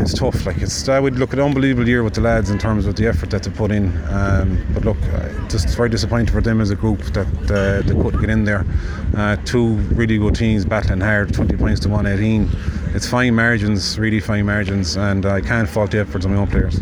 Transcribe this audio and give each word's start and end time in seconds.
it's 0.00 0.14
tough. 0.14 0.46
Like 0.46 0.58
it's 0.58 0.88
I 0.88 1.00
would 1.00 1.18
look 1.18 1.32
at 1.32 1.38
an 1.38 1.44
unbelievable 1.44 1.88
year 1.88 2.02
with 2.02 2.14
the 2.14 2.20
lads 2.20 2.50
in 2.50 2.58
terms 2.58 2.86
of 2.86 2.96
the 2.96 3.06
effort 3.06 3.30
that 3.30 3.42
they 3.42 3.50
put 3.50 3.70
in. 3.70 3.96
Um, 4.08 4.64
but 4.72 4.84
look, 4.84 4.98
just 5.48 5.68
very 5.76 5.88
disappointed 5.88 6.30
for 6.30 6.40
them 6.40 6.60
as 6.60 6.70
a 6.70 6.76
group 6.76 7.00
that 7.12 7.26
uh, 7.50 7.86
they 7.86 7.94
couldn't 7.94 8.20
get 8.20 8.30
in 8.30 8.44
there. 8.44 8.64
Uh, 9.16 9.36
two 9.44 9.74
really 9.94 10.18
good 10.18 10.34
teams 10.34 10.64
battling 10.64 11.00
hard, 11.00 11.32
20 11.32 11.56
points 11.56 11.80
to 11.80 11.88
118. 11.88 12.48
It's 12.94 13.06
fine 13.08 13.34
margins, 13.34 13.98
really 13.98 14.18
fine 14.20 14.46
margins, 14.46 14.96
and 14.96 15.24
I 15.26 15.40
can't 15.40 15.68
fault 15.68 15.90
the 15.92 16.00
efforts 16.00 16.24
of 16.24 16.30
my 16.30 16.38
own 16.38 16.46
players. 16.48 16.80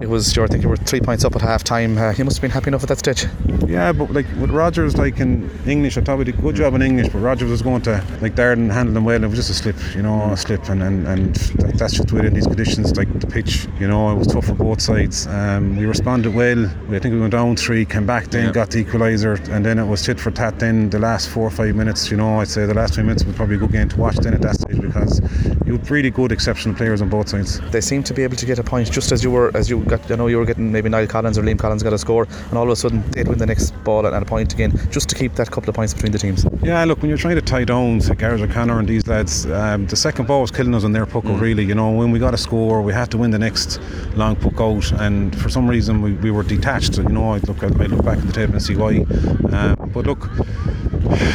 It 0.00 0.08
was, 0.08 0.26
Stuart, 0.26 0.44
I 0.44 0.52
think 0.52 0.62
you 0.62 0.68
were 0.68 0.76
three 0.76 1.00
points 1.00 1.24
up 1.24 1.34
at 1.34 1.42
half 1.42 1.64
time. 1.64 1.98
Uh, 1.98 2.12
you 2.16 2.24
must 2.24 2.36
have 2.36 2.42
been 2.42 2.50
happy 2.50 2.68
enough 2.68 2.82
at 2.84 2.88
that 2.90 2.98
stage. 2.98 3.26
Yeah, 3.66 3.92
but 3.92 4.12
like 4.12 4.26
with 4.40 4.50
Rogers, 4.50 4.96
like 4.96 5.18
in 5.18 5.50
English, 5.66 5.98
I 5.98 6.02
thought 6.02 6.18
we 6.18 6.24
did 6.24 6.38
a 6.38 6.40
good 6.42 6.54
job 6.54 6.74
in 6.74 6.82
English, 6.82 7.08
but 7.08 7.18
Rogers 7.18 7.50
was 7.50 7.62
going 7.62 7.82
to 7.82 8.02
like 8.20 8.34
Darden 8.34 8.70
handle 8.72 8.94
them 8.94 9.04
well. 9.04 9.16
and 9.16 9.24
It 9.24 9.28
was 9.28 9.36
just 9.38 9.50
a 9.50 9.54
slip, 9.54 9.76
you 9.96 10.02
know, 10.02 10.30
a 10.30 10.36
slip, 10.36 10.68
and 10.68 10.82
and, 10.82 11.06
and 11.08 11.62
like, 11.62 11.74
that's 11.74 11.94
just 11.94 12.12
within 12.12 12.34
these 12.34 12.46
conditions. 12.46 12.96
Like 12.96 13.12
the 13.18 13.26
pitch, 13.26 13.66
you 13.80 13.88
know, 13.88 14.10
it 14.12 14.14
was 14.14 14.26
tough 14.28 14.46
for 14.46 14.54
both 14.54 14.80
sides. 14.80 15.26
Um, 15.26 15.76
we 15.76 15.84
responded 15.86 16.34
well. 16.34 16.64
I 16.90 16.98
think 16.98 17.14
we 17.14 17.20
went 17.20 17.32
down 17.32 17.56
three, 17.56 17.84
came 17.84 18.06
back, 18.06 18.28
then 18.28 18.46
Yeah. 18.46 18.52
got 18.52 18.70
the 18.70 18.84
equaliser, 18.84 19.36
and 19.48 19.66
then 19.66 19.78
it 19.78 19.86
was 19.86 20.02
tit 20.02 20.20
for 20.20 20.30
tat. 20.30 20.58
Then 20.60 20.90
the 20.90 20.98
last 21.00 21.28
four 21.28 21.44
or 21.44 21.50
five 21.50 21.74
minutes, 21.74 22.10
you 22.10 22.16
know, 22.16 22.40
I'd 22.40 22.48
say 22.48 22.64
the 22.66 22.74
last 22.74 22.94
five 22.94 23.04
minutes 23.04 23.24
was 23.24 23.34
probably 23.34 23.56
a 23.56 23.58
good 23.58 23.72
game 23.72 23.88
to 23.90 23.96
watch 23.98 24.16
then 24.16 24.32
at 24.34 24.42
that 24.42 24.54
stage 24.60 24.80
because 24.80 25.20
you 25.66 25.76
really 25.90 26.10
good, 26.10 26.32
exceptional 26.32 26.74
players 26.74 27.00
on 27.02 27.08
both 27.08 27.28
sides. 27.28 27.60
They 27.70 27.80
seem 27.80 28.02
to 28.04 28.14
be 28.14 28.22
able 28.22 28.36
to 28.36 28.46
get 28.46 28.58
a 28.58 28.64
point 28.64 28.90
just 28.90 29.12
as 29.12 29.22
you 29.22 29.30
were, 29.30 29.50
as 29.56 29.68
you 29.70 29.84
got. 29.84 30.10
I 30.10 30.16
know 30.16 30.26
you 30.26 30.38
were 30.38 30.44
getting 30.44 30.72
maybe 30.72 30.88
Niall 30.88 31.06
Collins 31.06 31.38
or 31.38 31.42
Liam 31.42 31.58
Collins 31.58 31.82
got 31.82 31.92
a 31.92 31.98
score, 31.98 32.26
and 32.48 32.58
all 32.58 32.64
of 32.64 32.70
a 32.70 32.76
sudden 32.76 33.02
they'd 33.10 33.28
win 33.28 33.38
the 33.38 33.46
next 33.46 33.72
ball 33.84 34.06
and, 34.06 34.14
a 34.14 34.24
point 34.24 34.52
again, 34.52 34.72
just 34.90 35.08
to 35.08 35.14
keep 35.14 35.34
that 35.34 35.50
couple 35.50 35.68
of 35.68 35.76
points 35.76 35.94
between 35.94 36.12
the 36.12 36.18
teams. 36.18 36.46
Yeah, 36.62 36.84
look, 36.84 37.00
when 37.00 37.08
you're 37.08 37.18
trying 37.18 37.36
to 37.36 37.42
tie 37.42 37.64
down 37.64 38.00
say 38.00 38.14
Gareth 38.14 38.40
O'Connor 38.42 38.78
and 38.78 38.88
these 38.88 39.06
lads, 39.06 39.46
um, 39.46 39.86
the 39.86 39.96
second 39.96 40.26
ball 40.26 40.40
was 40.42 40.50
killing 40.50 40.74
us 40.74 40.84
on 40.84 40.92
their 40.92 41.06
puck 41.06 41.24
out, 41.26 41.40
really. 41.40 41.64
You 41.64 41.74
know, 41.74 41.90
when 41.90 42.10
we 42.10 42.18
got 42.18 42.34
a 42.34 42.38
score, 42.38 42.82
we 42.82 42.92
had 42.92 43.10
to 43.12 43.18
win 43.18 43.30
the 43.30 43.38
next 43.38 43.80
long 44.14 44.36
puck 44.36 44.60
out, 44.60 44.90
and 45.00 45.38
for 45.40 45.48
some 45.48 45.68
reason 45.68 46.02
we, 46.02 46.12
we 46.14 46.30
were 46.30 46.42
detached. 46.42 46.96
You 46.98 47.04
know, 47.04 47.32
I 47.32 47.38
look, 47.38 47.62
I 47.62 47.68
look 47.68 48.04
back 48.04 48.18
at 48.18 48.26
the 48.26 48.32
table 48.32 48.54
and 48.54 48.62
see 48.62 48.76
why. 48.76 49.04
Um, 49.52 49.90
but 49.92 50.06
look, 50.06 50.28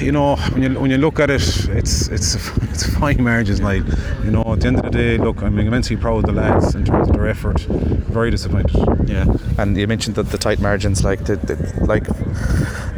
you 0.00 0.12
know, 0.12 0.36
when 0.52 0.62
you 0.62 0.80
when 0.80 0.90
you 0.90 0.98
look 0.98 1.20
at 1.20 1.30
it, 1.30 1.42
it's 1.70 2.08
it's 2.08 2.36
it's 2.62 2.86
fine 2.98 3.22
margins. 3.22 3.60
Like, 3.60 3.82
you 4.24 4.30
know, 4.30 4.44
at 4.52 4.60
the 4.60 4.68
end 4.68 4.78
of 4.78 4.84
the 4.84 4.90
day, 4.90 5.18
look, 5.18 5.42
I'm 5.42 5.58
immensely 5.58 5.96
proud 5.96 6.18
of 6.18 6.26
the 6.26 6.32
lads 6.32 6.74
in 6.74 6.84
terms 6.84 7.08
of 7.08 7.14
their 7.14 7.28
effort. 7.28 7.60
Very 7.60 8.30
disappointed. 8.30 8.76
Yeah, 9.08 9.26
and 9.58 9.76
you 9.76 9.86
mentioned 9.86 10.16
that 10.16 10.30
the 10.30 10.38
tight 10.38 10.60
margins, 10.60 11.04
like 11.04 11.24
the, 11.24 11.36
the 11.36 11.56
like, 11.84 12.08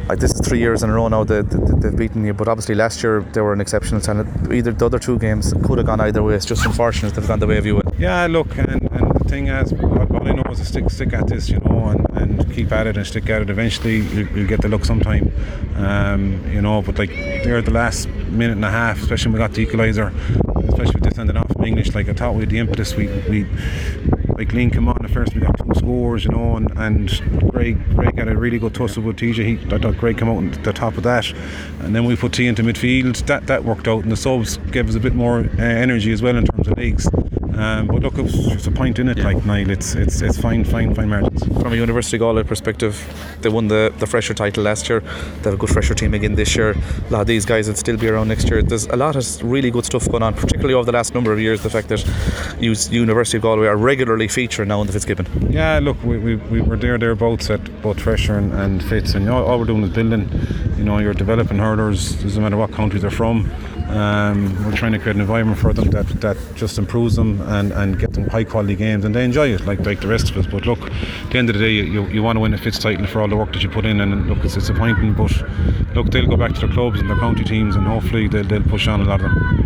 like 0.08 0.18
this 0.20 0.34
is 0.34 0.46
three 0.46 0.58
years 0.58 0.82
in 0.82 0.90
a 0.90 0.94
row 0.94 1.08
now 1.08 1.24
that 1.24 1.50
that 1.50 1.80
they've 1.80 1.96
beaten 1.96 2.24
you. 2.24 2.34
But 2.34 2.48
obviously 2.48 2.74
last 2.74 3.02
year 3.02 3.20
they 3.32 3.40
were 3.40 3.52
an 3.52 3.60
exceptional 3.60 4.00
talent. 4.00 4.52
Either 4.52 4.72
the 4.72 4.86
other 4.86 4.98
two 4.98 5.18
games 5.18 5.52
could 5.64 5.78
have 5.78 5.86
gone 5.86 6.00
either 6.00 6.22
way. 6.22 6.34
It's 6.34 6.46
just 6.46 6.64
unfortunate 6.64 7.14
they've 7.14 7.26
gone 7.26 7.40
the 7.40 7.46
way 7.46 7.58
of 7.58 7.66
you. 7.66 7.80
Yeah, 7.98 8.26
look, 8.26 8.56
and, 8.56 8.68
and 8.68 8.77
the 8.77 8.77
thing 9.28 9.48
is, 9.48 9.72
all 9.72 10.26
I 10.26 10.32
know 10.32 10.42
is 10.50 10.58
to 10.58 10.64
stick, 10.64 10.90
stick 10.90 11.12
at 11.12 11.26
this, 11.28 11.48
you 11.48 11.58
know, 11.58 11.86
and, 11.86 12.18
and 12.18 12.54
keep 12.54 12.72
at 12.72 12.86
it 12.86 12.96
and 12.96 13.06
stick 13.06 13.28
at 13.28 13.42
it. 13.42 13.50
Eventually, 13.50 13.98
you'll, 13.98 14.28
you'll 14.28 14.48
get 14.48 14.62
the 14.62 14.68
look 14.68 14.84
sometime, 14.84 15.32
um, 15.76 16.42
you 16.50 16.62
know. 16.62 16.82
But 16.82 16.98
like, 16.98 17.10
there 17.10 17.60
the 17.62 17.70
last 17.70 18.08
minute 18.08 18.56
and 18.56 18.64
a 18.64 18.70
half, 18.70 19.00
especially 19.00 19.32
when 19.32 19.40
we 19.40 19.46
got 19.46 19.54
the 19.54 19.66
equaliser, 19.66 20.12
especially 20.68 20.94
with 20.94 21.04
this 21.04 21.18
ending 21.18 21.36
off 21.36 21.50
from 21.52 21.64
English, 21.64 21.94
like 21.94 22.08
I 22.08 22.14
thought 22.14 22.34
we 22.34 22.40
had 22.40 22.50
the 22.50 22.58
impetus. 22.58 22.94
We, 22.96 23.08
we 23.28 23.46
like 24.38 24.52
Lean 24.52 24.70
came 24.70 24.88
on 24.88 24.96
the 25.02 25.08
first, 25.08 25.34
we 25.34 25.40
got 25.40 25.58
two 25.58 25.74
scores, 25.74 26.24
you 26.24 26.30
know, 26.30 26.56
and, 26.56 26.70
and 26.78 27.50
Greg, 27.50 27.76
Greg 27.96 28.16
had 28.16 28.28
a 28.28 28.36
really 28.36 28.58
good 28.58 28.72
tussle 28.72 29.02
with 29.02 29.16
TJ. 29.16 29.44
He, 29.44 29.74
I 29.74 29.78
thought 29.78 29.98
Greg 29.98 30.16
came 30.16 30.28
out 30.28 30.36
on 30.36 30.52
the 30.62 30.72
top 30.72 30.96
of 30.96 31.02
that, 31.02 31.28
and 31.80 31.94
then 31.94 32.04
we 32.04 32.14
put 32.16 32.32
T 32.32 32.46
into 32.46 32.62
midfield. 32.62 33.26
That 33.26 33.46
that 33.48 33.64
worked 33.64 33.88
out, 33.88 34.04
and 34.04 34.12
the 34.12 34.16
subs 34.16 34.56
gave 34.70 34.88
us 34.88 34.94
a 34.94 35.00
bit 35.00 35.14
more 35.14 35.40
uh, 35.40 35.62
energy 35.62 36.12
as 36.12 36.22
well 36.22 36.36
in 36.36 36.46
terms 36.46 36.68
of 36.68 36.78
legs. 36.78 37.08
Um, 37.58 37.88
but 37.88 38.02
look, 38.02 38.16
it 38.16 38.22
was 38.22 38.46
just 38.46 38.68
a 38.68 38.70
point 38.70 39.00
in 39.00 39.08
it, 39.08 39.18
like 39.18 39.44
Niall. 39.44 39.68
It's 39.70 39.96
it's 39.96 40.22
it's 40.22 40.38
fine, 40.38 40.64
fine, 40.64 40.94
fine 40.94 41.08
margins. 41.08 41.44
From 41.60 41.72
a 41.72 41.76
University 41.76 42.16
Galway 42.16 42.44
perspective, 42.44 42.94
they 43.40 43.48
won 43.48 43.66
the, 43.66 43.92
the 43.98 44.06
fresher 44.06 44.32
title 44.32 44.62
last 44.62 44.88
year. 44.88 45.00
They 45.00 45.50
have 45.50 45.54
a 45.54 45.56
good 45.56 45.68
fresher 45.70 45.94
team 45.94 46.14
again 46.14 46.36
this 46.36 46.54
year. 46.54 46.70
A 46.70 47.10
lot 47.10 47.22
of 47.22 47.26
these 47.26 47.44
guys 47.44 47.66
will 47.66 47.74
still 47.74 47.96
be 47.96 48.06
around 48.08 48.28
next 48.28 48.48
year. 48.48 48.62
There's 48.62 48.86
a 48.86 48.96
lot 48.96 49.16
of 49.16 49.42
really 49.42 49.72
good 49.72 49.84
stuff 49.84 50.08
going 50.08 50.22
on, 50.22 50.34
particularly 50.34 50.74
over 50.74 50.86
the 50.86 50.92
last 50.92 51.14
number 51.14 51.32
of 51.32 51.40
years. 51.40 51.60
The 51.62 51.70
fact 51.70 51.88
that 51.88 52.04
University 52.60 53.38
of 53.38 53.42
Galway 53.42 53.66
are 53.66 53.76
regularly 53.76 54.28
featuring 54.28 54.68
now 54.68 54.80
in 54.80 54.86
the 54.86 54.92
Fitzgibbon. 54.92 55.50
Yeah, 55.50 55.80
look, 55.82 56.00
we, 56.04 56.16
we, 56.16 56.36
we 56.36 56.60
were 56.60 56.76
there 56.76 56.96
thereabouts 56.96 57.50
at 57.50 57.82
both 57.82 57.98
fresher 58.00 58.38
and, 58.38 58.52
and 58.52 58.84
Fitz, 58.84 59.14
and 59.14 59.28
all, 59.28 59.44
all 59.44 59.58
we're 59.58 59.64
doing 59.64 59.82
is 59.82 59.90
building. 59.90 60.30
You 60.76 60.84
know, 60.84 60.98
you're 60.98 61.12
developing 61.12 61.58
hurlers, 61.58 62.22
doesn't 62.22 62.40
matter 62.40 62.56
what 62.56 62.70
country 62.70 63.00
they're 63.00 63.10
from. 63.10 63.50
Um, 63.88 64.64
we're 64.64 64.76
trying 64.76 64.92
to 64.92 64.98
create 64.98 65.16
an 65.16 65.22
environment 65.22 65.58
for 65.58 65.72
them 65.72 65.88
that, 65.90 66.06
that 66.20 66.36
just 66.54 66.76
improves 66.76 67.16
them 67.16 67.40
and, 67.42 67.72
and 67.72 67.98
get 67.98 68.12
them 68.12 68.28
high 68.28 68.44
quality 68.44 68.76
games, 68.76 69.04
and 69.04 69.14
they 69.14 69.24
enjoy 69.24 69.48
it 69.48 69.64
like 69.64 69.80
like 69.80 70.00
the 70.00 70.08
rest 70.08 70.30
of 70.30 70.36
us. 70.36 70.46
But 70.46 70.66
look, 70.66 70.80
at 70.80 71.30
the 71.30 71.38
end 71.38 71.48
of 71.48 71.54
the 71.54 71.60
day, 71.60 71.70
you, 71.70 72.06
you 72.08 72.22
want 72.22 72.36
to 72.36 72.40
win 72.40 72.52
a 72.52 72.58
Fitz 72.58 72.78
title 72.78 73.06
for 73.06 73.22
all 73.22 73.28
the 73.28 73.36
work 73.36 73.52
that 73.54 73.62
you 73.62 73.70
put 73.70 73.86
in, 73.86 74.00
and 74.00 74.28
look, 74.28 74.44
it's 74.44 74.54
disappointing, 74.54 75.14
but 75.14 75.32
look, 75.94 76.10
they'll 76.10 76.26
go 76.26 76.36
back 76.36 76.54
to 76.54 76.60
their 76.66 76.74
clubs 76.74 77.00
and 77.00 77.08
their 77.08 77.18
county 77.18 77.44
teams, 77.44 77.76
and 77.76 77.86
hopefully 77.86 78.28
they'll, 78.28 78.44
they'll 78.44 78.62
push 78.62 78.88
on 78.88 79.00
a 79.00 79.04
lot 79.04 79.22
of 79.22 79.32
them. 79.32 79.64